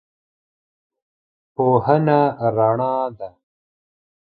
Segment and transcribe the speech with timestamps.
[1.53, 3.29] پوهنه ده رڼا